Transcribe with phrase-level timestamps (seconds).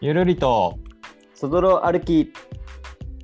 [0.00, 0.78] ゆるりと。
[1.34, 2.32] そぞろ歩き。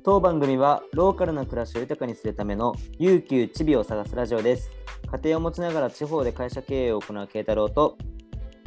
[0.03, 4.69] 当番組はローカルな暮らしを豊かにするための悠久チビを探すラジオです。
[5.09, 7.97] 家庭を持ちながら地方で会社経営を行う慶太郎と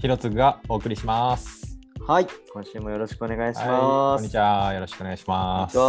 [0.00, 1.78] ひろつぐがお送りします。
[2.06, 2.26] はい。
[2.50, 4.72] 今週もよろしくお願いしはい、ます、こんにちは。
[4.72, 5.76] よろしくお願いします。
[5.76, 5.84] いや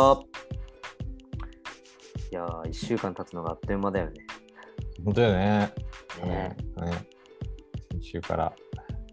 [2.45, 4.13] ー1週間経つのがあっという間だよね。
[5.05, 5.73] 本当だよね。
[6.21, 6.27] ね。
[6.27, 6.57] ね。
[6.85, 6.91] ね。
[7.93, 8.53] 先週から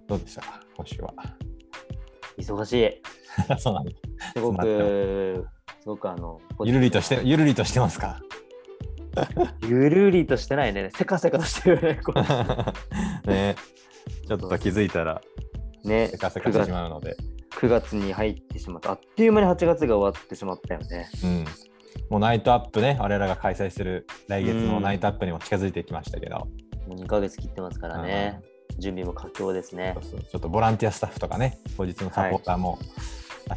[0.08, 0.40] どうでした？
[0.42, 1.14] か今週は。
[2.38, 3.02] 忙しい。
[3.58, 3.90] そうなんだ。
[4.34, 5.44] すごくす。
[5.86, 8.20] ごくあのゆるりとして、ゆるりとしてますか？
[9.66, 10.90] ゆるりとしてないね。
[10.94, 12.00] せかせかとしてるよね
[13.26, 13.56] ね。
[14.26, 15.20] ちょっと気づいたら
[15.84, 16.08] ね。
[16.08, 17.16] せかせかしてしまうので、
[17.52, 18.90] 9月に入ってしまった。
[18.92, 21.08] あっという間に8月が終わってしまったよね。
[21.24, 21.44] うん。
[22.10, 26.46] もうライトアップね、我らが開催する来月のライトアップにも近づいてきましたけど、も
[26.90, 28.40] う2ヶ月切ってますからね、
[28.78, 29.96] 準備も佳境ですね。
[30.02, 30.20] そうそう。
[30.20, 32.78] ちょっとボランティアスタッフとかね、当日のサポーターも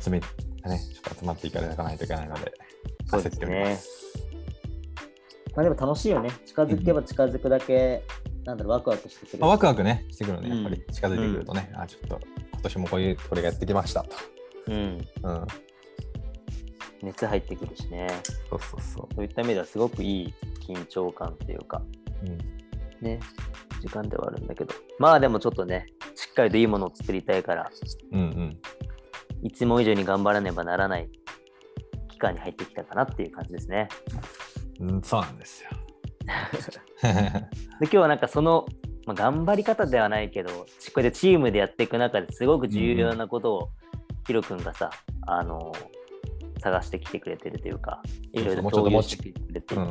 [0.02, 0.26] 集め、ね、
[0.66, 2.54] ちょっと集まっていかないといけないので、
[3.08, 3.76] そうですね。
[3.76, 4.00] す。
[5.56, 6.30] まあでも楽しいよね。
[6.46, 8.04] 近づけば近づくだけ、
[8.46, 9.40] なんだろうワクワクしてくる。
[9.40, 10.76] まあ、ワクワクね、してくるね、やっぱり。
[10.76, 12.20] うん近づいてくるとね、あ、ちょっと
[12.54, 14.16] 今年もこういう、これがやってきましたと。
[14.68, 15.08] うん。
[15.24, 15.48] うん、
[17.02, 18.08] 熱入ってくるしね。
[18.50, 20.34] そうそうそそういった意味ではすごくいい
[20.68, 21.82] 緊張感っていうか。
[22.24, 22.28] う。
[22.28, 22.38] うん、
[23.06, 23.20] ね
[23.80, 24.74] 時間ではあるんだけど。
[24.98, 27.70] まあでもちょっとねしっかりといいものを作りたいから
[28.12, 28.60] うん、うん。
[29.42, 31.10] いいつも以上に頑張らねばならない
[32.10, 33.88] 期間に入ってきたかなっていう感じですね。
[34.80, 35.70] うん、そうなんですよ。
[37.02, 37.08] で
[37.82, 38.66] 今日はなんかその、
[39.06, 43.70] まあ、頑張り方ではないけどちこれでチームでやっていく中ですごく重要なことを
[44.28, 44.92] ヒロ君がさ
[45.26, 45.72] あの
[46.60, 49.90] 探してきてくれてるというかいろいろと共有してくれていて、うん。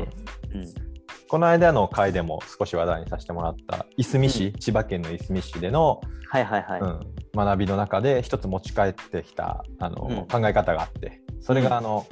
[0.61, 0.88] うん
[1.29, 7.01] この間の回でも少し話題にさせてもらったいすみ市、千葉県のいすみ市での、はいはいはい、うん、
[7.35, 10.27] 学びの中で一つ持ち帰ってきたあの、うん。
[10.27, 11.69] 考え方があってそれうん。
[11.69, 12.07] があの、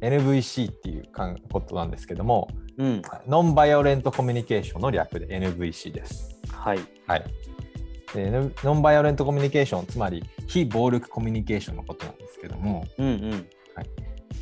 [0.00, 6.40] NVC っていうかんことなんですけどもうん、ノンバイオレントコミュニケーションの略で NVC です。
[6.50, 6.80] はい。
[7.06, 7.24] はい。
[8.12, 13.46] でノノンバイオレントコミュニケーションつまり非暴力コミュニケーションのことなんですけどもうんうん。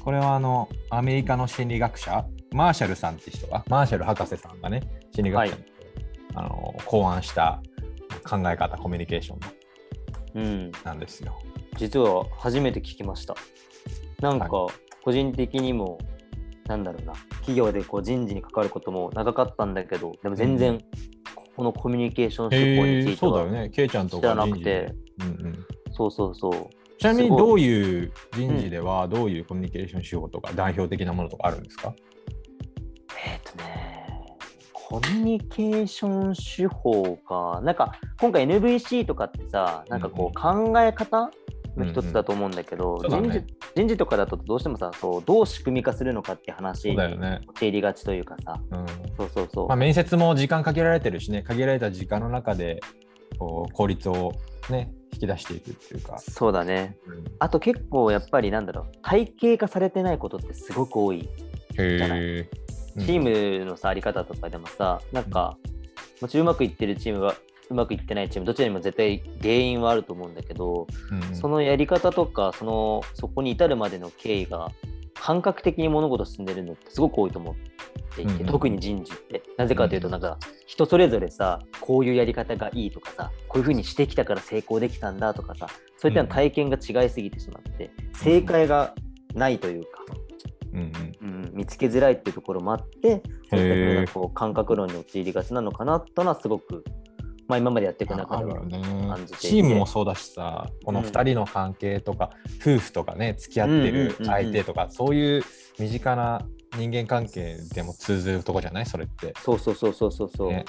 [0.00, 4.82] これはあのアメリカの心理学者マーシャルさんって人がマーシャル博士さんがね
[5.14, 5.64] 心理学者に、
[6.34, 7.60] あの考案した
[8.24, 9.38] 考え方コミュニケーション
[10.34, 10.72] うん。
[10.84, 11.38] なんですよ。
[11.76, 13.34] 実は初めて聞きました。
[14.20, 14.70] なんかは
[15.04, 15.98] 個人的にも
[16.66, 17.12] なんだろうな。
[17.40, 20.78] 企業でこう人事に関わることも長かったんだけどでも全う然
[21.54, 23.70] このコミュニケーション手法についてはそうだよね。
[23.70, 24.64] ケイちゃんと知らか人事なくて。
[24.64, 26.98] で、うんうん、そうそうそう。
[26.98, 32.11] ちなみにどういう人事ではどういうコミュニケーション手法とか代表的なものとかあるんですか、えっ、とね、
[34.92, 41.30] コミュニケーション手法か、なんか今回 NVC とかってさ、なんかこう考え方
[41.78, 43.42] の一つだと思うんだけど、人事
[43.74, 46.98] 人事とかだとどうしてもさそう、どう仕組み化するのかって話に。
[47.48, 48.86] 陥りがちというかさ、うん
[49.16, 49.68] そうそうそう。
[49.68, 52.78] まあ、面接も時間限られてるしね限られた時間の中で
[53.38, 54.32] こう効率を
[54.68, 56.98] ね引き出していくっていうか、そうだね。
[57.06, 61.30] うんあと結構やっぱりなんだろう、体系化されてないことってすごく多い。
[61.78, 62.50] へじゃないえ。
[62.98, 65.56] チームのさ、あり方とかでもさ、なんか、
[66.20, 67.34] もちろんうまくいってるチームは、
[67.70, 71.36] うまくいってないチーム、どちらにも絶対原因はあると思うんだけど、うんうん。
[71.36, 74.70] そのやり方とか、その、そこに至るまでの経緯が、
[75.14, 77.54] 感覚的に物事進んでるのってすごく多いと思っ
[78.16, 78.46] ていて、うんうん。
[78.46, 79.42] 特に人事って。
[79.56, 88.94] なぜかというと、なんか、人それぞれさ、こういうやり方がいいとかさ、こういうふうにしてきたから成功できたんだとかさ、そういった体験が違いすぎてしまって、正解が
[89.34, 89.88] ないというか、
[90.72, 90.82] うんう
[91.26, 91.28] ん。
[91.28, 96.84] うん、見つけづらいっていうところもあって、そういっこう感覚論に陥りがちなのかなというのはすごごく、
[97.48, 98.68] まあ、今までやっていく中では感
[99.26, 101.06] じていてチームもそうだしさこのうん。
[101.06, 105.42] 2人の関係とか、夫婦とかね付き合ってる相手とか、そういう
[105.78, 106.42] 身近な
[106.76, 108.86] 人間関係でも通ずるとこじゃない？
[108.86, 109.34] それって。
[109.42, 110.64] そうそうそうそうそうそう、ね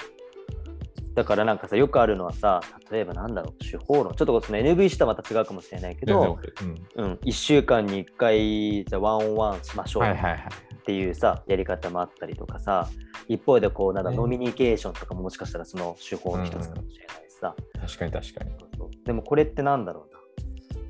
[1.14, 4.14] だからなんかさよくあるのはさ例えばなんだろう手法論。
[4.14, 10.40] ちょっとその NVC とはまた違うかもしれないけど、全然 OK うん、1週間に1回じゃあワンオンワンしましょう、うんはいはいはい。
[10.74, 12.88] っていうさやり方もあったりとかさ
[13.28, 18.50] 一方でこうなんだねノミニケーションとかももしかしたらその手法の一つかもしれないしさ、確かに確かに。
[18.58, 18.90] そうそう。
[19.04, 20.06] でもこれってなんだろ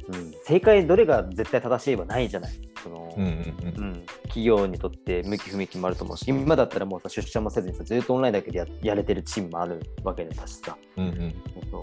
[0.08, 2.52] うな、うん、正解どれが絶対正しいはないじゃない
[2.84, 3.84] その、うんうんうん。
[3.84, 11.34] うん企業にとって向き不向きもあると思うし今だったらもうさ出社もせずにさずっとオンラインだけでややれてるチームもあるわけだしさうんうん。
[11.70, 11.82] そう。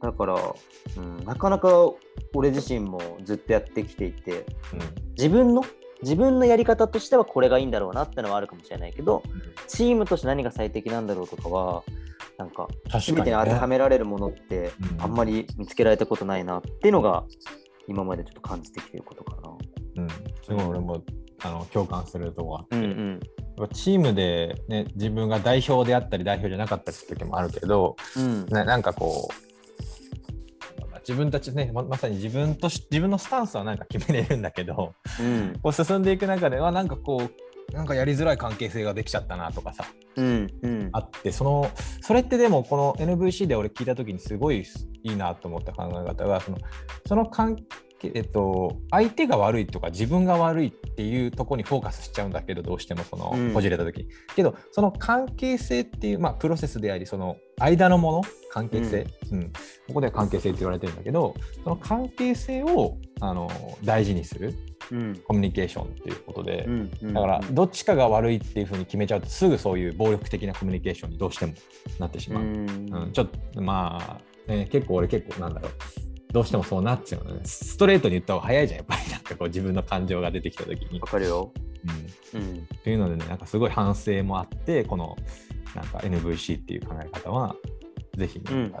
[0.00, 1.68] だから、うん、なかなか
[2.34, 4.46] 俺自身もずっとやってきていて
[5.16, 5.64] 自分の
[6.02, 9.22] 自分のやり方としてはこれがいいんだろうなってのはあるかもしれないけど
[9.66, 11.82] チームとして何が最適なんだろうとかは
[12.36, 13.66] なんか確かに、全てに当てはね。
[13.68, 15.02] められるものってうん。
[15.02, 17.24] あんまり見つけられたことないなっていうのが
[17.86, 19.53] 今までちょっと感じてきてることかな。
[20.48, 21.04] うん、すごい俺も
[21.42, 22.84] あの共感するとこがあって、うん
[23.58, 23.68] うん。
[23.72, 28.46] チームで、ね、自分が代表であったり代表じゃなかったりする時もあるけど、うん。
[28.46, 29.44] ね、なんかこう
[31.06, 35.58] 自分たちねままさに自分とし自分のスタンスはなんか決めれるんだけどうん。
[35.62, 37.22] こう進んでいく中ではなんかこ
[37.70, 39.84] うなんかやりづらい関係性ができちゃったなとかさ
[40.16, 40.88] うんうん。
[40.92, 41.70] あってその
[42.00, 44.64] それってでもこの NVC で俺聞いた時にすごい
[45.02, 46.58] いいなと思った考え方がその
[47.06, 47.62] その関係
[48.14, 53.52] えっと、相手が悪いとか自分が悪いっていうところにフォーカスしちゃうんだけどどうしてもそのうん。
[53.52, 53.98] こじれた時。
[53.98, 58.22] に、けどその関係性っていう、まあ、プロセスでありその間のもの？
[58.50, 59.52] 関係性、うん。
[59.88, 63.50] ここでは関係性って言われてるんだけどその関係性をあの
[63.82, 64.54] 大事にする
[64.92, 65.22] うん。
[65.26, 67.14] コミュニケーションっていうことで、うんうん。
[67.14, 71.54] だからどっちかが悪いっていうふうに決めちゃうとすぐそういう暴力的なコミュニケーションにどうしても
[71.98, 72.44] なってしまう。
[72.44, 72.68] うん。
[72.92, 73.12] うん。
[73.12, 75.72] ちょっとまあ、ね、結構俺結構なんだろう
[76.34, 77.42] どうしてもそうなっちゃうのね。
[77.44, 78.78] ストレートに言った方が早いじゃん。
[78.78, 79.08] やっぱり。
[79.12, 80.98] なんかこう自分の感情が出てきた時に。
[80.98, 81.52] わかるよ。
[82.34, 82.56] うん、うん。
[82.58, 85.16] っていうのでねなんかすごい反省もあってこの
[85.76, 87.54] なんか NVC っていう考え方は
[88.16, 88.72] ぜひね、うん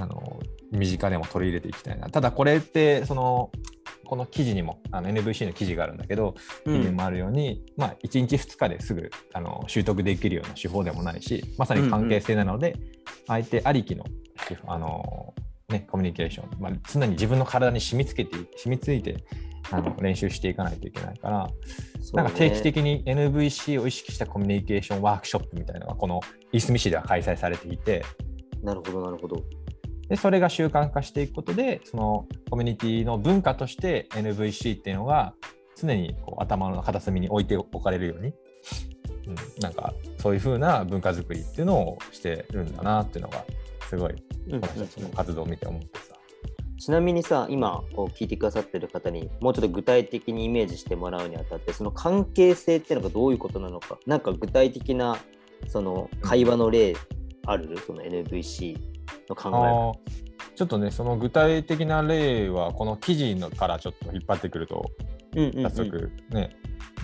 [0.00, 0.40] あの
[0.70, 2.08] 身近でも取り入れていきたいな。
[2.08, 3.50] ただこれってその
[4.06, 6.34] この記事にもあの NVC の記事があるんだけど
[6.64, 6.76] うん。
[6.76, 12.74] 記事にもあるように、まあ、1日2日ですぐあの習得できるような手法でもないしまさに関係性なので、
[13.26, 14.04] 相手ありきの
[14.66, 15.34] あの、
[15.68, 19.22] ね、コミュニケーション、まあ、常に自分の体に染みつけて染みついて
[19.70, 21.50] あの練習していかないといけないから、
[22.14, 26.20] なんか定期的に NVC を意識したコミュニケーションワークショップみたいなのがこの
[26.52, 28.02] いすみ市では開催されていて
[28.62, 29.44] なるほどなるほど。
[30.08, 35.34] でそれが習慣化していくことでそのコミュニティの文化として NVC っていうのが
[35.76, 38.32] 常にこう頭の片隅に置いておかれるように、
[39.26, 43.44] うん、なんかそういう風な文化づくりっていうのをしてるんだなっていうのが
[43.88, 44.22] すごいこ
[44.76, 46.14] の人の活動を見て思ってさ。
[46.78, 53.98] ちなみにさ今こう聞いてくださってる方にもうちょっと具体的にイメージしてもらうにあたってその関係性っていうのがどういうことなのか。
[54.06, 55.18] なんか具体的な
[55.66, 56.94] その会話の例
[57.46, 58.78] ある、その NVC
[59.28, 60.18] の考え
[60.54, 64.90] ちょっとねその具体的な例はこの記事のからちょっと引っ張ってくると
[65.34, 65.70] うんうんうん。
[65.70, 66.50] 早速ね,、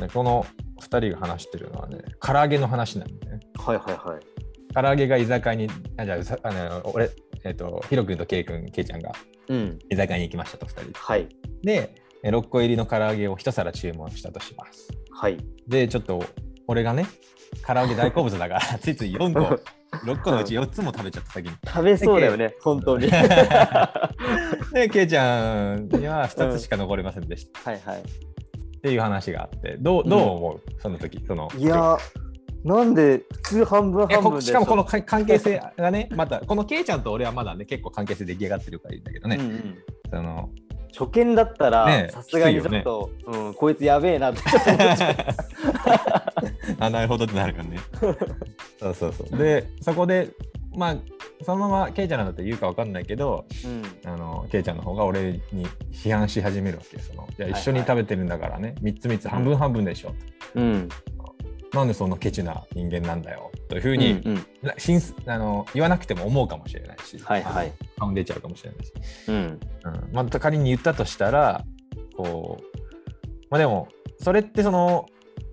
[0.00, 0.46] ねこの
[0.80, 3.40] 2人が話してるのはね唐揚げの話なんだよね。
[3.56, 4.43] はいはいはい。
[4.74, 7.10] 唐揚げが居酒屋にあじゃあさあの俺
[7.44, 9.12] えっ、とヒロ君とケイ君ケイちゃんが
[9.48, 9.78] うん。
[9.90, 11.28] 居酒屋に行きましたと2人はい。
[11.62, 14.88] でえ6個入りの唐揚げを1皿注文したとします。
[15.10, 15.38] はい。
[15.68, 16.24] でちょっと
[16.66, 17.06] 俺がね
[17.66, 19.60] 唐揚げ大好物だから ついつい4個
[20.02, 21.54] 6個のうち4つも食べちゃった先に。
[21.66, 23.08] 食べそうだよね、本当に。
[24.74, 28.00] で、ケイちゃんには2つしか残りませんでした、はいはい。
[28.00, 31.98] っていう話があって、どうどう思う、その時そのいやー、
[32.64, 39.78] なんで普通半分え半分でこしかもこのか関係性がね、 また、このケイちゃんと俺はまだね、結構関係性出来上がってるからいいんだけどね、うんうん
[40.10, 40.48] その
[40.96, 44.42] 初見だったねら、さすがにちょっと、うん、こいつやべえなって。
[46.78, 47.78] あ、なるほどってなるからね。
[48.78, 49.36] そうそうそう。
[49.36, 50.28] で、そこで、
[50.76, 50.96] まあ、
[51.42, 57.02] そのままケイちゃんなんだって言うか分かんないけど、うんあのケイちゃんの方が俺に批判し始めるわけよ。
[57.02, 60.14] そのいや一緒に食べてるんだからね、3つ3つ半分半分でしょ。
[60.54, 60.88] うん。
[61.74, 64.46] なんでそんなケチな人間なんだよというふううんに、うん。
[64.62, 67.72] なしんあの言わなくても思うかもしれないし、はいはい。
[67.98, 68.92] 顔に出ちゃうかもしれないし、
[69.28, 69.34] うん。
[69.34, 69.60] うん。
[70.12, 71.64] また仮に言ったとしたら
[72.16, 72.80] こう、
[73.50, 73.88] まあ、でも
[74.20, 75.06] それってその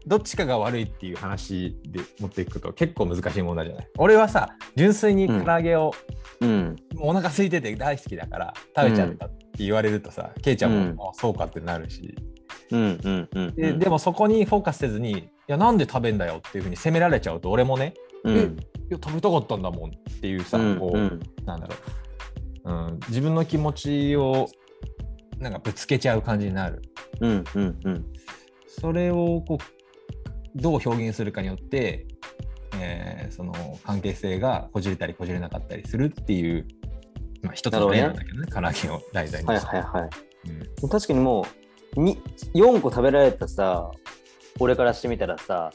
[0.07, 3.87] どっちかが悪いっていう話で持っていくと結構難しい問題じゃない？
[3.97, 5.93] 俺はさ純粋に唐揚げを、
[6.39, 6.75] うん。
[6.95, 12.40] もうお腹空いてて大好きだから食べちゃったって言われるとさ、ケイちゃんも、うんあそうかってなるし、うんうんうん。
[12.71, 18.39] ででもそこにフォーカスせずにいやなんで食べんだよっていうふうに責められちゃうと俺もねうん、い
[18.89, 21.75] や食べたかったんだもんっていうさ、うんこう、うんなんだろ
[22.65, 24.47] う、うん、自分の気持ちを
[25.39, 26.83] なんかぶつけちゃう感じになる。
[27.19, 28.05] うんうんうん。
[28.67, 32.05] それをこうどう表現するかによって、
[32.79, 36.67] えーその関係性がこじれたりこじれなかったりするっていう、
[37.41, 40.09] まあ、一つの例なんだけどね唐揚げを題材にはいして、はいはい。
[40.81, 40.89] うん。
[40.89, 41.60] 確かにもうに
[41.95, 43.91] 4個食べられたさ
[44.59, 45.71] 俺からしてみたらさ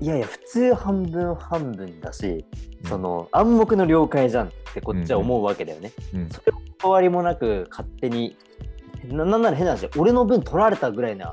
[0.00, 2.44] いやいや普通半分半分だし、
[2.82, 2.88] うん。
[2.88, 8.36] その暗黙の了解じゃんってこっちは思うわけだよね、うんそれを変わりもなく勝手に
[9.08, 11.28] ななんなら変な話俺の分取られたぐらいな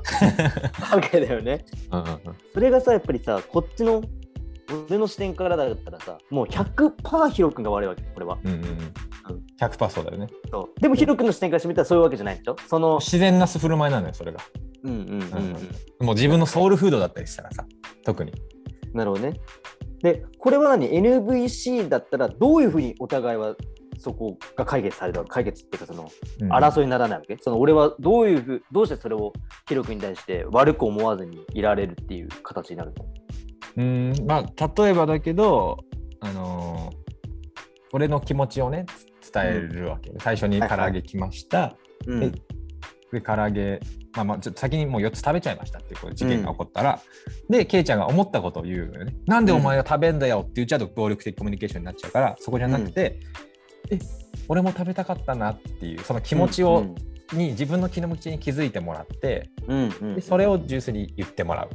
[0.90, 1.64] わけだよね。
[1.92, 2.18] うんうんうん。
[2.52, 4.02] それがさやっぱりさこっちの
[4.88, 8.38] 俺の視点からだったらさもう100%ヒロ君が悪いわけこれは。
[8.42, 8.94] うんうんうん
[9.60, 14.40] 100%そうだよねそうでもヒロ君の視点からしてみたらそういうわけじゃないでしょその自然なす振る舞いなのよそれが、
[14.82, 14.92] うん。
[14.92, 15.56] うん。
[16.00, 17.66] うん、もう自分のソウルフードだったりしたらさ
[18.04, 18.32] 特に
[18.94, 19.34] なるほどね。
[20.02, 23.56] で、これは何 ?NVC だったらどういうふうにお互いは
[23.98, 26.08] そこが解決された解決っていうかその
[26.50, 29.32] 争いにならないわけ、その俺はどういうふうどうしてそれを
[29.68, 33.06] ヒロ君に対して悪く思わずにいられるっていう形になるの
[33.76, 34.26] うん。
[34.26, 35.78] まあ例えばだけど
[36.20, 37.04] あのー
[37.94, 38.86] 俺の気持ちをね
[39.34, 41.76] 伝えるわけ、最初に唐揚げ来ました、
[42.06, 42.20] うん。
[42.20, 42.32] で
[43.12, 43.80] で唐揚げ
[44.14, 47.00] まあまあちょっと先にもう4つ食べちゃいましたっていうこう事件が起こったら、
[47.48, 49.16] でケイちゃんが思ったことを言うのよね。
[49.26, 53.20] なんでお前が食べんだよって言っちゃうと暴力的コミュニケーションになっちゃうからそこじゃなくて、
[53.90, 53.98] え
[54.48, 56.94] 俺も食べたかったなっていうその気持ちを、
[57.32, 60.14] に自分の気持ちに気づいてもらってうんうんうん。
[60.16, 61.70] でそれをジュースに言ってもらう。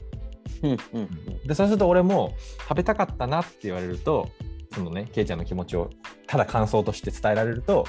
[0.63, 0.77] うん。
[0.93, 1.47] うん。
[1.47, 4.29] でそうすると俺も食べたかったなって言われると
[4.73, 5.89] そのねケイちゃんの気持ちを
[6.29, 7.87] ただ感想として伝えられると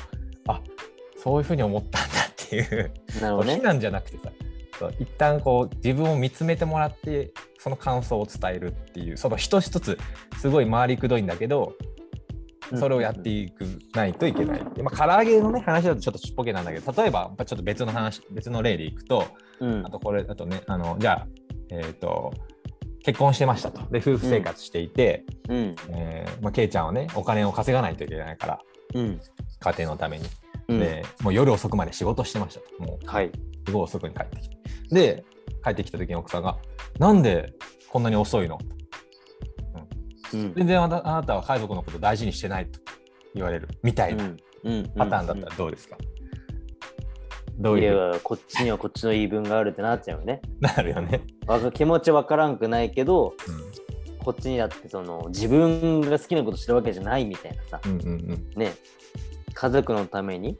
[0.48, 0.62] あ
[1.22, 3.56] そういうふうに思ったんだっていうなるほどね。
[3.56, 4.18] 非難じゃなくて
[4.78, 9.98] さ一旦こう自分を見つめてもらってその感想を伝えるっていうその一つ一つ
[10.38, 11.74] すごい回りくどいんだけど
[12.78, 14.64] それをやっていくないといけない。
[14.74, 19.26] でまあ、唐揚げのね話だとちょっとちっぽけなんだけど例えばまあちょっと別の話別の例でいくと
[19.60, 19.86] うん。
[19.86, 21.26] あとこれあとねあのじゃあ
[21.72, 22.32] えっ、と
[23.02, 23.80] 結婚してましたと。
[23.90, 25.74] で夫婦生活していて、うん。
[25.90, 28.60] えーまあ、ケイちゃんはねお金を稼がないといけないから
[28.94, 29.20] うん。
[29.60, 30.26] 家庭のために、
[30.68, 30.80] うん。
[30.80, 32.82] でもう夜遅くまで仕事してましたと。
[32.82, 33.30] もうはい。
[33.66, 34.56] すごい遅くに帰ってきて。
[34.90, 35.24] で
[35.64, 36.58] 帰ってきた時に奥さんが
[36.98, 37.52] 「なんで
[37.90, 38.58] こんなに遅いの?」
[40.32, 40.54] うん。
[40.54, 42.80] 全然あなたは家族のこと大事にしてないと
[43.34, 44.24] 言われるみたいな
[44.64, 44.92] うん。
[44.96, 45.96] パターンだったらどうですか、
[47.60, 50.40] どういいうやこっちにはこっちの言い分があるってなっちゃうよね。
[50.60, 51.20] なるよね、
[51.74, 58.50] 気持ちわからんくないけどうこっちにだってその自分が好きなことしてるわけじゃないみたいなさ、ん、うんうんうん。
[58.56, 58.72] ね。
[59.52, 60.56] 家族のために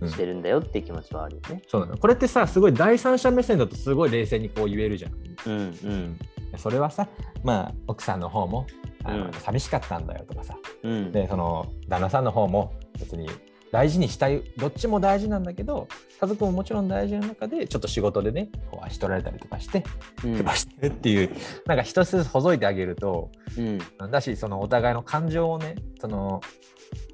[0.00, 0.10] うん。
[0.10, 1.62] してるんだよっていう気持ちはあるよね。
[1.68, 1.96] そうなの。
[1.96, 5.12] これってさすごい第三者目線だとすごい冷静にこう言えるじゃん
[5.46, 5.58] うん。
[5.58, 6.18] うん。
[6.58, 7.08] それはさ
[7.42, 8.66] まあ奥さんの方も
[9.04, 9.32] あの、うん。
[9.32, 10.56] 寂しかったんだよとかさ。
[10.82, 11.12] うん。
[11.12, 13.28] でその旦那さんの方も別に
[13.76, 14.42] 大事にしたい。
[14.56, 15.86] どっちも大事なんだけど
[16.18, 19.84] 家族ももちろん大事な中でちょっと仕事でねこう足取られたりとかして
[20.24, 20.38] うん。
[20.38, 21.30] とかしてるっていう、
[21.66, 23.78] なんか一つずつほどいてあげるとうん。
[24.10, 26.40] だしそのお互いの感情をねその、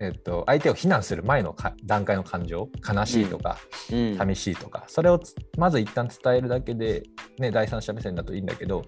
[0.00, 3.58] えっと、相手を非難する前のか段階の感情悲しいとか、
[3.90, 4.16] うん。
[4.16, 7.02] 寂しいとかそれをつまず一旦伝えるだけで、
[7.40, 8.84] ね、第三者目線だといいんだけど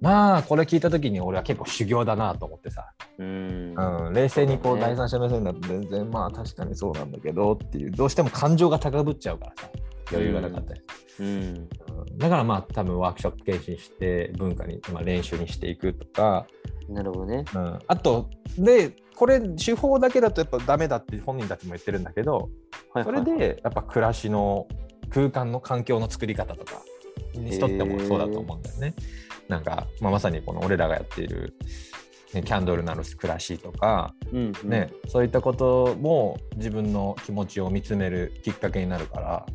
[0.00, 3.74] まあこれ聞いた時に俺は結構修行だなと思ってさ、うん。
[3.76, 9.70] うん、冷静にこう第三者目線だと全然まあ確かにそうなんだけどっていうどうしても感情が高ぶっちゃうからさ
[10.10, 10.80] 余裕がなかったり、
[11.20, 11.26] うん。
[11.26, 11.68] うん。
[12.18, 16.46] だからまあ多分ワークショップ研修して文化に、まあ、練習にしていくとか、
[16.88, 17.44] なるほどね。
[17.54, 22.50] うん、あとでこれ手法だけだとやっぱダメだって本人たちも言ってるんだけど
[22.92, 23.30] それはいはい。
[23.30, 24.66] はいでやっぱ暮らしの
[25.10, 26.82] 空間の環境の作り方とか
[27.34, 28.94] にしとってもそうだと思うんだよね。
[29.48, 31.54] なんか、まあ、まさにこの俺らがやっている、
[32.34, 34.68] ね、キャンドルなる暮らしとか、うんうん。
[34.68, 39.46] ねそういったことも自分の気持ちを見つめるきっかけになるから、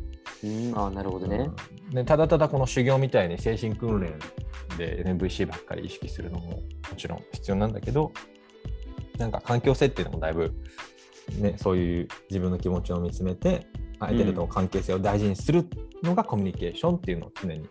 [0.42, 0.72] うん。
[0.76, 1.50] あなるほどね。
[1.90, 1.96] うん。
[1.96, 4.18] ねただただこの修行みたいに精神訓練
[4.76, 6.62] で NVC ばっかり意識するのもも
[6.96, 8.12] ちろん必要なんだけど
[9.18, 10.52] なんか環境設定でもだいぶ、
[11.38, 13.66] ね、そういう自分の気持ちを見つめて
[14.00, 15.68] 相手との関係性を大事にする
[16.02, 17.68] のがコミュニケーションっていうのを常に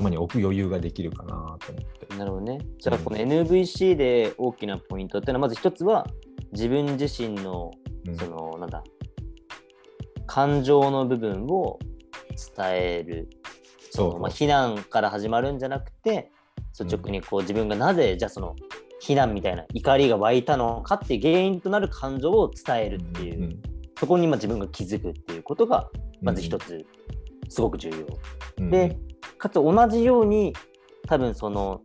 [0.00, 2.16] 頭に置く余裕ができるかなと思って。
[2.16, 2.58] なるほどね。
[2.78, 6.06] じゃあこの NVC で大きなポイントっていうのはまず一つは
[6.52, 7.70] 自分自身の
[8.06, 8.16] うん。
[8.16, 8.84] そのなんだ
[10.26, 11.78] 感情の部分を
[12.56, 13.28] 伝える。
[13.90, 16.30] そうまあ、非難から始まるんじゃなくて
[16.78, 18.54] 率直にこう自分がなぜじゃあその
[19.00, 23.62] 非難みたいな怒りが湧いたのかっていう原因となる感情を伝えるっていう、うん
[23.98, 25.88] そこにまあ自分が気づくっていうことが
[26.20, 26.84] まず一つ
[27.48, 27.96] すごく重要。
[28.58, 28.70] うん。
[28.70, 28.98] で
[29.38, 30.54] かつ同じように
[31.06, 31.80] 多分その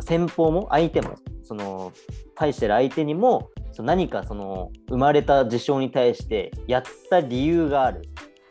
[0.00, 1.92] 先方も相手もその
[2.34, 8.02] 対してる相手にもその何かその生まれた事象に対してやった理由がある。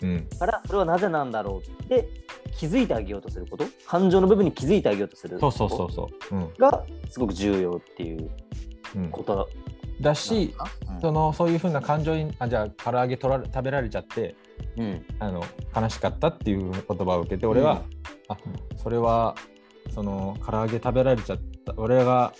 [0.01, 0.27] うん。
[0.37, 2.09] からそれはなぜなんだろうって
[2.57, 3.65] 気づいてあげようとすること？
[3.87, 5.57] 感情の部分に気づいてあげようとするそうこと？
[5.57, 6.39] そうそうそう、う。
[6.39, 6.53] ん。
[6.57, 8.29] がすごく重要っていう
[8.95, 9.49] うん、こと
[9.99, 10.55] だし
[10.93, 14.35] うんそのそういうふうな感情にあじゃあ唐揚げ取られ食べられちゃって
[14.77, 15.05] うん。
[15.19, 15.43] あの
[15.75, 17.83] 悲しかったっていう言葉を受けて俺は、
[18.27, 18.37] あ
[18.77, 19.35] それは
[19.93, 22.33] その唐揚げ食べられちゃった俺が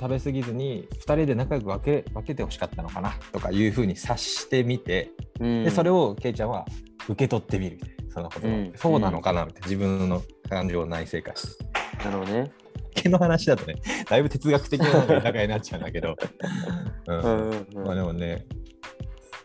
[0.00, 5.64] 食べ過ぎずに2人で仲良く分け分けてほしかったのかなとかいうふうに察してみてうん。
[5.64, 6.66] でそれをケイちゃんは
[7.08, 8.60] 受け取ってみるみたいなその言葉を。
[8.60, 8.72] うん。
[8.76, 11.64] そうなのかなみたいな自分の感情を内省化して。
[12.04, 12.52] なるほどね。
[12.94, 13.74] 毛の話だとね
[14.08, 16.16] だいぶ哲学的なのが豊かになっちゃうんだけど、
[17.06, 17.20] うん。
[17.20, 17.86] うんうんうん。
[17.86, 18.46] まあでもね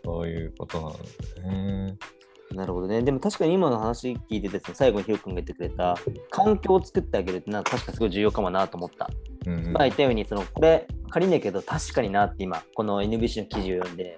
[0.04, 0.98] そういうことなんだ
[1.52, 1.52] よ
[1.88, 1.98] ね。
[2.54, 3.02] なるほどね。
[3.02, 5.96] でも確かに今の話聞いてですね、最後にヒロ君が言ってくれた
[6.30, 9.10] 環境を作ってあげるってのは確かすごい重要かもなと思った。
[9.46, 14.18] うんうんまあ言ったように、そのこれ仮にだけど確かになって今、この NBC の記事を読んで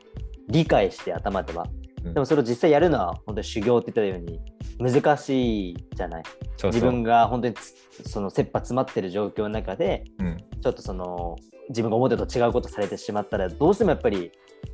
[0.50, 1.66] 理解して頭では。
[1.66, 4.42] うんでもそれを実際やるのは本当に修行って言ったように
[4.78, 6.24] 難しいじゃない？
[6.26, 7.74] そうそう自分が本当につ
[8.10, 11.38] その切羽詰まってる状況の中でうんちょっとその
[11.70, 14.34] 自分が思ってたと違うことされてしまったらどうしてもやっぱり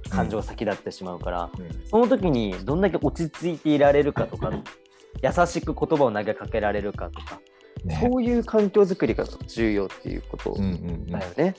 [0.09, 1.87] 感情が先立ってしまうから、うん。
[1.87, 4.51] その時にどんだけ落ち着いていられるかとか
[5.21, 7.41] 優しく言葉を投げかけられるかとか、
[7.83, 7.99] ね。
[8.01, 10.69] そういう環境づくりが重要っていうことだよ
[11.37, 11.55] ね。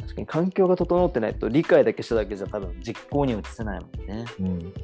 [0.00, 4.24] 確かに環境が整ってないと理解だけしただけじゃ多分実行に移せないもんね。
[4.40, 4.74] うん。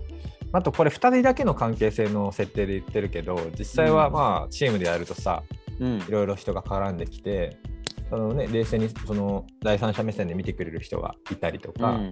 [0.52, 4.12] あとこれ2人だけの関係性の設定で言ってるけど実際はうん。
[4.12, 5.42] まあチームでやるとさ
[5.80, 5.98] うん。
[5.98, 7.58] いろいろ人が絡んできて
[8.14, 12.04] その、ね、冷静にその第三者目線で見てくれる人がいたりとか、うん。
[12.04, 12.10] う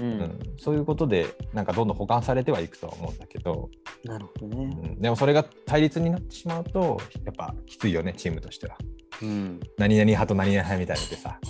[0.00, 0.20] うん。
[0.20, 3.70] んそういうことでなんかどんどん補完されてはいくとは思うんだけど、
[4.04, 4.66] なるほどうね。
[4.66, 5.00] ん。
[5.00, 8.76] でもそれが対立になってしまうとやっぱきついよねチームとしては。
[9.22, 9.60] うん。
[9.78, 11.40] 何々派と何々派みたいなのでさ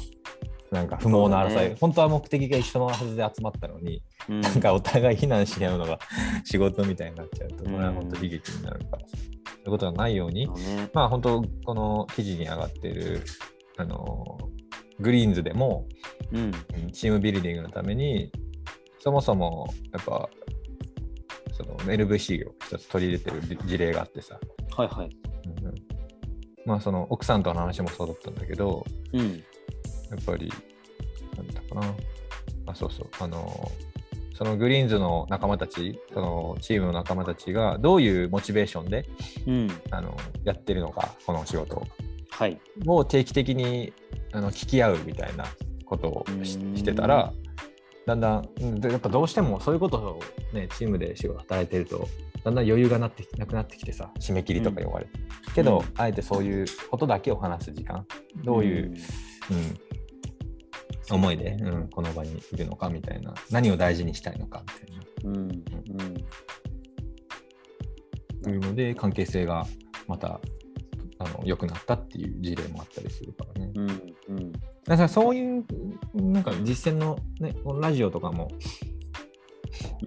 [0.70, 1.76] なんか不毛な争い、ね。
[1.80, 4.40] 本当は目的が一緒のはずで集まったのに、うん。
[4.40, 5.98] なんかお互い非難し合うのが
[6.44, 10.88] 仕事みたいになっちゃうと、これはうん本当悲劇になるからさ、そういうことがないように、ね。
[10.92, 13.22] まあ本当、この記事に上がっている、
[13.78, 14.38] あの
[15.00, 15.86] グリーンズでも、
[16.32, 18.30] うんうんチームビルディングのために、
[18.98, 20.28] そもそもやっぱ、
[21.52, 24.38] その LVC を一つ取り入れてる事例があってさ、
[24.76, 25.10] はいはい。
[25.60, 25.74] うんうん
[26.66, 29.42] まあその奥さんとの話もそうだったんだけど、うん
[30.10, 30.52] やっぱり、
[31.36, 31.94] なんだかな。
[32.66, 33.08] あ、そうそう。
[33.20, 33.70] あの、
[34.34, 39.04] そのグリーンズの仲間たち、そのチームの仲間たちがどういうモチベーションで
[39.46, 41.86] うんあのやってるのか、この仕事を。
[42.38, 42.60] はい。
[42.86, 43.92] を定期的に
[44.30, 45.44] あの聞き合うみたいな
[45.84, 47.32] ことをしてたら、
[48.06, 48.44] だんだん、
[48.80, 50.20] やっぱどうしてもそういうことを、
[50.52, 52.06] ね、チームで仕事働いてると、
[52.44, 55.18] だんだん余裕がなってなくなってきてさ、締め切りとか言われて。
[55.52, 55.84] けど、うん。
[55.96, 58.06] あえてそういうことだけを話す時間、
[58.44, 58.94] どういう、
[59.50, 59.78] うん。
[61.10, 65.36] 思いで、うん、この場にいるのかみたいな、何を大事にしたいのかみたいうん。
[65.36, 65.50] うん。
[68.42, 69.66] な、いうので、関係性が
[70.06, 70.40] また
[71.20, 73.72] あの良くなったっていう事例もあったりするからね。
[73.74, 74.52] うんうん
[74.84, 75.64] だからそういう
[76.14, 78.48] なんか実践の、ね、ラジオとかも、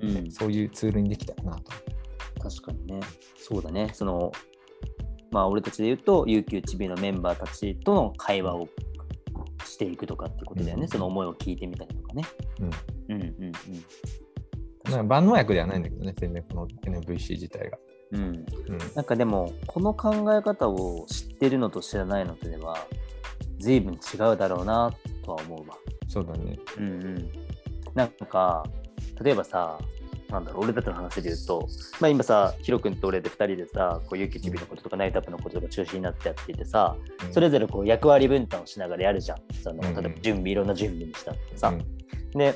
[0.02, 1.72] うんそういうツールにできたらなと。
[2.42, 3.00] 確かにね。
[3.38, 3.92] そうだね。
[3.94, 4.32] その、
[5.30, 8.68] まあ、俺たちで言うと、有給チビのメンバーたちとの会話を
[9.66, 10.84] していくとかってことだよね。
[10.84, 12.24] うんその思いを聞いてみたりとかね。
[13.08, 13.52] うんうんうん
[14.86, 17.78] なんか万能薬ではないんだけどね、全然この NVC 自体が。
[18.12, 18.20] うん。
[18.20, 18.26] うん。
[18.28, 18.46] うん
[18.96, 22.78] なんかでも、この考え方を知ってるのと知らないのとでは、
[23.60, 24.92] 随分違うだろうな
[25.24, 25.76] とは思うわ。
[26.08, 26.60] そうだね。
[26.78, 27.32] うんうん。
[27.94, 28.64] なんか、
[29.22, 29.80] 例えばさ、
[30.30, 31.68] なんだろう、俺たちの話で言うと、
[32.00, 36.96] まあ今さ、ヒロ君と俺で2人でさ、こう、ユキチビのこととかナイトアップのこととか中心になってやっていてさ、
[37.26, 39.38] うんそれぞれこう役割分担をしながらやるじゃん。
[39.62, 41.70] そのうんうん例えば準備、いろんな準備にしたってさ。
[41.70, 42.56] うんで、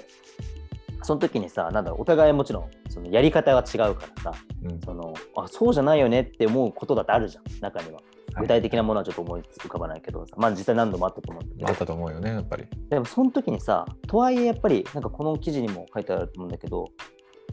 [1.06, 7.96] その時にさ、なんだろう、お互いもちろん、そのやり方が違うからさ、うんそのあそうじゃないよねって思うことだってあるじゃん、中には。
[7.96, 8.04] はい
[8.38, 12.66] 具体的なものはちょっと思い浮かばないけどさ、まあ実際何度もあったと思うんだけどあったと思うよね、やっぱり。
[12.90, 16.90] でもその時にさ、とはいえやっぱり、なんかこの記事にも書いてあると思うんだけど、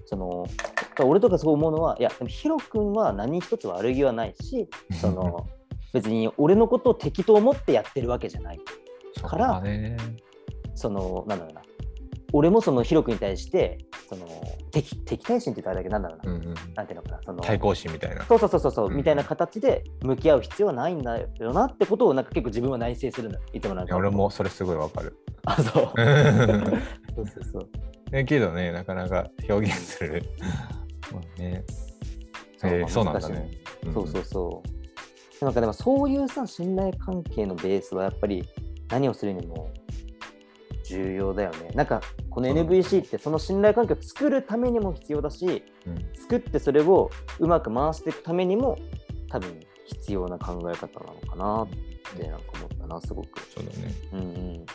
[0.06, 0.44] その
[1.04, 4.68] 俺とかすごい思うのは、いや、でもヒロ君は何一つ悪気はないし、
[5.00, 5.46] その
[5.94, 8.60] 別に俺のことを敵と思ってやってるわけじゃない。
[9.16, 9.62] そうから。
[10.74, 11.62] その、なんだろうな。
[12.32, 14.26] 俺もそのヒロ君に対して、その
[14.70, 16.32] 敵敵対心って言ったらあれだけど、なんだろうな。
[16.32, 17.20] うんうん、なんていうのかな。
[17.24, 18.24] その対抗心みたいな。
[18.24, 23.38] そうそうそうそうそう、うんみたいな形で向き合う必要はないんだよなってことをなんか結構自分は内省するんだ。
[23.52, 23.96] いつもなんか。
[23.96, 24.10] 俺。
[24.10, 25.16] もそれすごいわかる。
[25.46, 25.72] あ、そう。
[25.72, 27.68] そうそうそう。
[28.12, 30.22] えけどね、なかなか表現する。
[31.12, 31.64] まあね。
[32.58, 33.50] そうえーそうなんだね。
[33.92, 34.62] そうそうそ
[35.40, 35.44] う。
[35.44, 38.44] なんかでもそういうさ、信頼関係のベースはやっぱり
[38.90, 39.70] 何をするにも
[40.84, 41.70] 重要だよね。
[41.74, 48.78] なんかこの NVC ってその信頼関係を作るためにも必要だし、うん作ってそれをうまく回していくためにも
[49.28, 51.68] 多分必要な考え方なのかなっ
[52.16, 53.40] てなんか思ったな、すごく。
[53.54, 53.94] そうだね。
[54.12, 54.66] うんうん。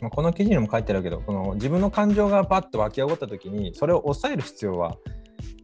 [0.00, 4.96] まあ、この記事にも書いてあるけど、この自分の感情がバッと湧き起こったときに、それを抑える必要は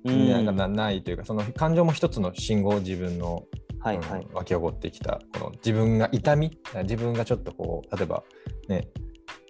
[0.05, 3.44] うんなんかなないというか、その感情も一つの信号、自分の、
[3.81, 4.35] はいはいうん。
[4.35, 8.22] 湧き起こってきた、この自分が痛み、自分がちょっとこう、例えば
[8.68, 8.88] ね、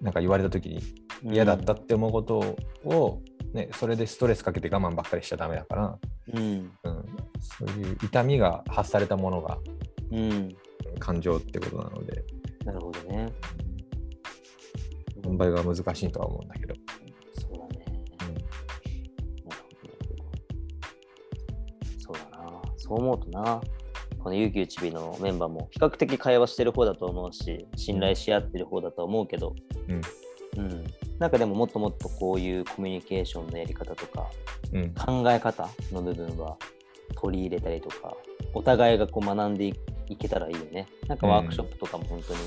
[0.04, 0.82] なんか言われたときに
[1.22, 3.22] 嫌だったって思うことを、
[3.54, 5.98] ね、それでストレスかけて我慢ばっかりしちゃダメだから、
[6.34, 6.42] うん。
[6.42, 6.70] うん、
[7.40, 9.58] そういう痛みが発されたものが
[10.12, 10.30] うん。
[10.30, 10.48] うん。
[10.98, 12.22] 感情ってことなので、
[12.66, 13.32] なるほどね。
[15.22, 16.74] 販売が難しいとは思うんだけど。
[17.40, 17.84] そうだね。
[21.94, 21.98] うん。
[21.98, 22.62] そうだな。
[22.76, 23.58] そう思うとな、
[24.24, 29.54] この UQ1B のメンバーも比較的会話してる方だと思うし、信頼し合ってる方だと思うけど、
[29.86, 30.00] うん
[30.56, 30.84] うん。
[31.18, 34.26] なんかでももっともっとこういうコミュニケーションのやり方とか、
[34.72, 36.56] うん考え方の部分は
[37.20, 38.16] 取り入れたりとか、
[38.54, 39.74] お互いがこう学んでい
[40.08, 40.86] いけたらいいよね。
[41.06, 42.38] なんかワークショップとかも本当に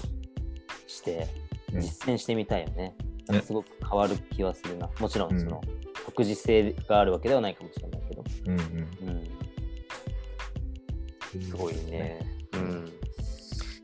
[0.87, 1.27] して、
[1.73, 2.75] うん実践してみたいよね。
[2.75, 2.95] ね
[3.27, 4.89] なんかすごく変わる気はするな。
[4.99, 5.61] もちろうんんその、
[6.05, 8.23] 独自性があるわけではないかもしれないけど。
[8.47, 9.06] うんうん、
[11.41, 12.19] すごいね。
[12.53, 12.91] うん。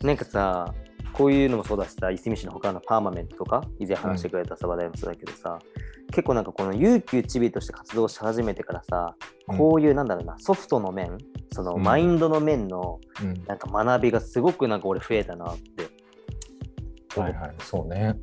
[0.01, 0.73] なんかさ、
[1.13, 5.59] こういうのもそうだしさ、いすみ市の他のパーマメントとか、以前話してくれたさ、話題もそうだけどさ、
[6.07, 9.15] 結構なんかこの有給チビとして活動し始めてからさ、
[9.47, 11.17] うんこういうなんだろうな、ソフトの面、
[11.51, 17.19] そのうんマインドの面のうんなんか学びがすごくなんか俺増えたなって。
[17.19, 18.15] はいはい、そうね。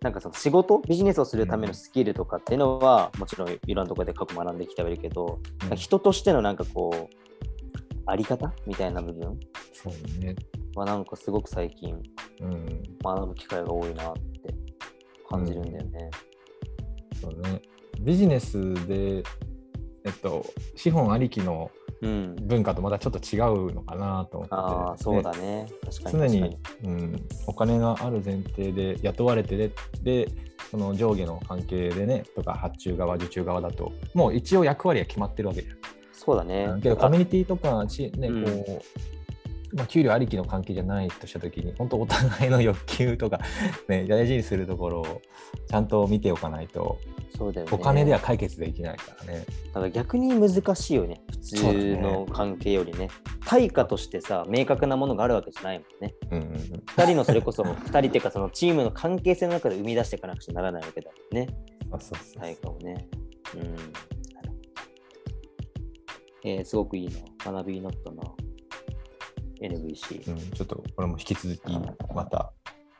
[0.00, 5.40] なんかその仕事、ビジネスをするためのスキルとかっていうのは、もちろんいろんなところで過去学んできてはいるけど、
[5.74, 7.23] 人としてのなんかこう、
[8.06, 8.52] あり方？
[8.66, 9.38] みたいな部分？
[9.72, 10.34] そうね。
[10.74, 11.96] はなんかすごく最近
[12.40, 12.82] うん。
[13.02, 14.54] 学ぶ機会が多いなって
[15.28, 16.10] 感じるんだよね。
[17.20, 17.62] そうね。
[18.00, 19.22] ビジネスで、
[20.04, 21.70] えっと、資本ありきの
[22.02, 22.36] うん。
[22.42, 23.38] 文化とまたちょっと違
[23.68, 25.66] うのかなと思ってて、ああ、そうだね。
[25.84, 29.70] 確かに常にうん、お金がある前提で雇われてで
[30.02, 30.28] で
[30.70, 35.76] その上下の関係でねとか発注側受注側だともう一応役割は決まってるわけじゃん。
[36.24, 36.68] そうだね。
[36.82, 38.80] けどコミュニティとかち、ねうんこ
[39.72, 43.40] うまあ、給料ありきの関係じゃないとしたときに本当お互いの欲求とか、
[43.88, 45.22] ね、大事にするところを
[45.68, 46.98] ちゃんと見ておかないと
[47.36, 47.72] そうだよね。
[47.72, 49.44] お金では解決できないからね。
[49.72, 51.20] だから逆に難しいよね。
[51.30, 53.08] 普通の関係よりね。
[53.44, 56.14] 対価としてさ、明確なものがあるわけじゃないもんね。
[56.30, 61.48] うんうんうん二人のそれこそ、二人っていうかそのチームの関係性の中で生み出していかなくちゃならないわけだもんね。
[61.90, 63.08] そうそうそう対価をね。
[63.56, 63.76] うん。
[66.44, 67.08] えーすごくいい
[67.44, 67.52] な。
[67.52, 68.22] 学びになったな。
[69.60, 70.30] NVC。
[70.30, 71.78] うん、ちょっとこれも引き続き
[72.14, 72.52] また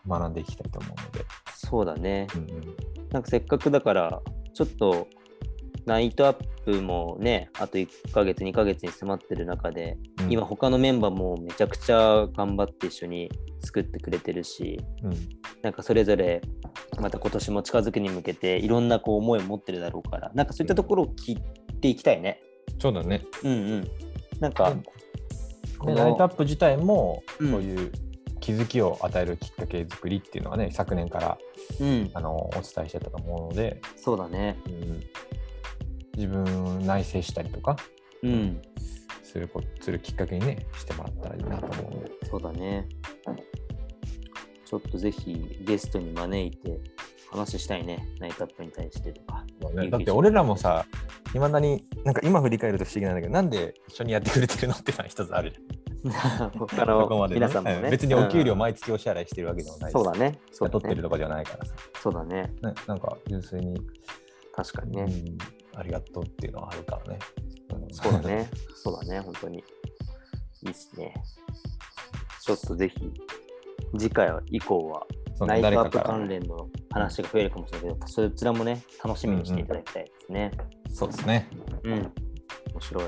[0.09, 1.25] 学んでいきたいと思うので。
[1.55, 2.27] そうだね。
[2.35, 2.77] うんうん
[3.11, 4.21] なんかせっかくだから、
[4.55, 5.07] ちょっと
[5.87, 13.31] ライトアップもね、あと1ヶ月、2ヶ月に迫ってる中で、うん今他のメンバーもめちゃくちゃ頑張って一緒に
[13.61, 15.13] 作ってくれてるし、うん
[15.63, 16.43] なんかそれぞれ
[17.01, 21.39] また今年も近づくに向けていろんなこう思いを持ってるだろうから、なんかそういったところを聞い
[21.81, 22.41] ていきたいね。
[22.79, 23.25] そうだね。
[23.43, 23.91] うんうん。
[24.41, 24.75] なんか、
[25.79, 27.93] このでライトアップ自体もうんそういう
[28.41, 31.39] 気づきを与えるきっかけ作りっていうのはね、昨年から
[31.81, 34.59] うん、あのお伝えしてたと思うので、そうだね。
[34.67, 35.01] うん、
[36.17, 37.77] 自分を内省したりとか
[38.23, 38.63] うん、
[39.23, 42.11] するこするきっかけにねしてもらったらいいなと思うので。
[42.31, 42.89] そうだね。
[44.65, 46.81] ちょっとぜひゲストに招いて
[47.31, 48.09] 話したいね。
[48.19, 49.44] ナイトアップに対してとか。
[49.71, 50.87] ねだって俺らもさ、
[51.35, 55.85] いまだになんか今振り返ると不思議なんだけど、なんで一緒にやってくれてるのっていうのは一つあるじゃん。
[56.59, 57.91] 他そこのまでね皆さんもね。
[57.91, 60.39] 別にお給料うん毎月お支払いしてるわけでもないし、そうだね。
[60.53, 61.03] そうだ雇ってるね。
[61.03, 62.53] とかじゃないからさ、そうだね。
[62.63, 63.81] ね、なんか純粋に、
[64.53, 65.03] 確かにね。
[65.03, 67.19] うん、ありがとうっていうのはあるからね。
[67.19, 68.21] んそうだ。
[68.21, 68.51] ね。
[68.75, 69.21] そうだね。
[69.21, 69.59] 本当に。
[69.59, 71.15] いいっすね。
[72.43, 73.13] ちょっとぜひ、
[73.99, 75.07] 次回以降は、
[75.41, 80.53] ナイトアップ関連の話が増えるかもしれないけど、そちらもね、楽しみにしていただきたいですね。
[80.89, 81.51] そうですね。
[81.83, 81.93] うん。
[81.93, 83.05] 面白い。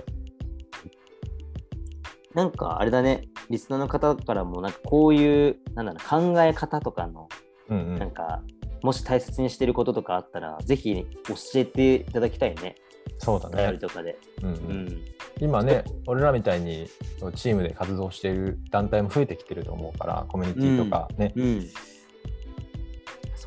[2.35, 7.29] なんかあれだね、リスナーの方からも、なんかこういう、なんだろう、考え方とかの、
[7.69, 8.43] うんうんなんか、
[8.83, 12.75] もし大切にしてることとかあったら、ぜひ教えていただきたいね、
[13.19, 13.79] そうだね。
[13.79, 14.19] とかで。
[14.43, 15.03] うんううんん。
[15.41, 16.89] 今ね、俺らみたいに
[17.35, 21.33] チームで活動している団体も増えてきてると思うから、コミュニティとかね。
[21.37, 21.71] うん。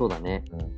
[0.00, 0.42] そうだね。
[0.52, 0.76] うん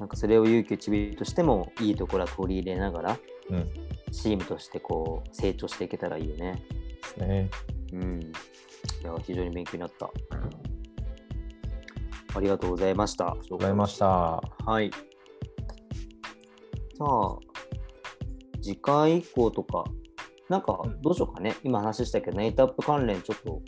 [0.00, 3.18] なんかそれを勇気ちびとしてもいいところは取り入れながら、
[3.50, 3.70] うん
[4.10, 6.64] チームとしてこう成長していけたらいいよね。
[7.00, 7.50] ですね。
[7.92, 8.20] うん。
[8.22, 10.10] いや、非常に勉強になった。
[12.34, 13.28] ありがとうございました。
[13.28, 14.06] ありがとうございました。
[14.06, 14.90] はい。
[14.90, 17.38] じゃあ、
[18.60, 19.84] 次回以降とか、
[20.48, 21.54] なんかうんどうしようかね。
[21.62, 23.62] 今話したけど、ナイトアップ関連ちょっと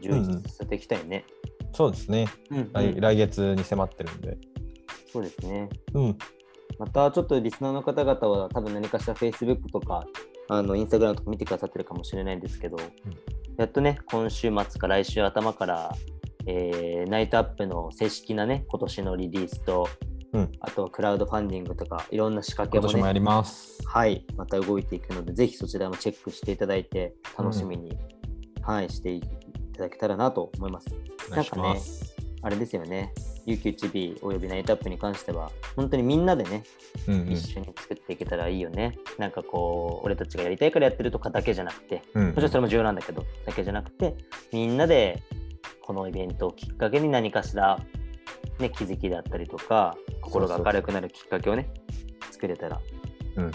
[0.00, 1.26] 充うんうん実させていきたいね。
[1.72, 2.26] そうですね。
[2.50, 4.38] うん来来月に迫ってるんで。
[5.12, 5.68] そうですね。
[5.94, 6.18] うん。
[6.78, 10.06] またちょっとリスナーの方々は多分何かしら Facebook とか
[10.48, 12.76] あの Instagram とか見てくださってるかもしれないんですけど、
[13.56, 15.94] やっとね、今週末か来週頭から、
[16.46, 19.88] えーライトアップの正式なね、今年のリリースと、
[20.32, 23.78] うんあとクラウドファンディングとかいろんな仕掛けもね、今年もやります。
[23.86, 27.98] はい、また動いていくので、ぜひそちらもチェックしていただいて、楽しみに、
[28.62, 29.20] はい、してい
[29.80, 30.94] ただけたらなと思います。
[31.28, 32.14] お願いします。
[32.42, 33.12] あれですよね、
[33.46, 36.62] UQ1B およびライトアップに関しては、本当にみんなでね、
[37.06, 38.98] うんうん一緒に作っていけたらいいよね。
[39.18, 44.14] なんかこう、俺たちがやりたいからやってるとかだけじゃなくて、うんもちろんそれも重要なんだけど、だけじゃなくて、
[44.52, 45.22] みんなで
[45.82, 47.78] このイベントをきっかけに何かしら
[48.58, 51.70] ね、気づきだったりとか、心が明るくなるきっかけをね、
[52.30, 52.80] 作れたら
[53.36, 53.52] うん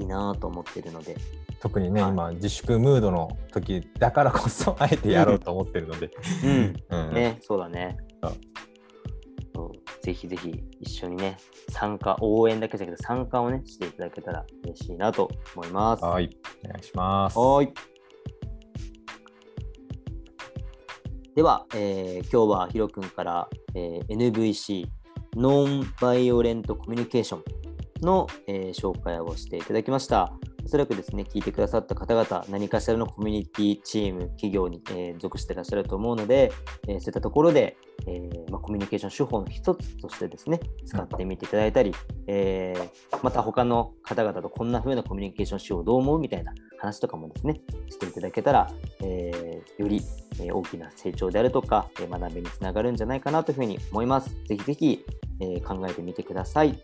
[0.00, 1.16] いいなと思ってるので、
[1.62, 6.10] 特にね、はい今自粛ムードの時だからこそ あえてやろうと思ってるので、
[6.44, 7.96] うん、うんね、そうだね
[9.54, 9.70] そう。
[10.04, 11.36] ぜひぜひ一緒にね、
[11.68, 16.04] 参加、応援だけじゃなくて参加をね、していただけたら嬉しいなと思います。
[16.04, 17.38] はいお願いします。
[17.38, 17.74] はーい。
[21.36, 24.88] では、えー今日はヒロ君から、えー NVC、
[25.36, 27.42] ノンバイオレントコミュニケーション
[28.00, 30.32] の、えー紹介をしていただきました。
[30.64, 36.52] おそらくですね、聞いてくださった方々、何かしらのコミュニティ、チーム、企業に、えー属してらっしゃると思うので、
[36.88, 41.92] えーそういったところで、えーまあ、コミュニケーション手法の一つとしてですね、使ってみていただいたり、
[42.26, 42.74] え
[43.22, 48.70] また他の方々とこんな風なコミュニケーション手法どう思うみたいな話とかもですね、していただけたら、
[49.00, 50.00] えより、
[50.52, 54.34] 大きな成長であるとか、学びにつながるんじゃないかなというふうに思います。
[54.46, 55.04] ぜひぜひ、
[55.40, 56.78] え考えてみてください。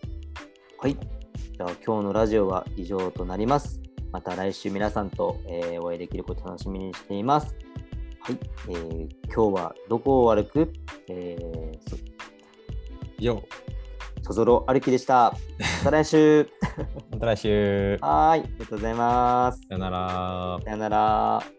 [0.79, 1.18] はい。
[1.59, 3.81] じゃあ今日のラジオは以上となります。
[4.13, 7.57] また来週皆さんと、えーお会いできることを楽しみにしています。
[8.21, 8.39] はい。
[8.69, 10.73] えー今日はどこを歩く、
[11.09, 11.97] えー、そ
[13.19, 13.43] よ
[14.23, 15.35] そぞろ歩きでした。
[15.83, 16.49] また来週。
[17.11, 17.99] また来週。
[18.03, 18.41] はーい。
[18.41, 19.61] ありがとうございます。
[19.67, 20.61] さよなら。
[20.65, 21.58] さよなら。